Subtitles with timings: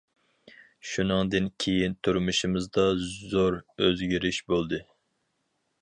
[0.91, 4.83] شۇنىڭدىن كېيىن تۇرمۇشىمىزدا زور ئۆزگىرىش بولدى.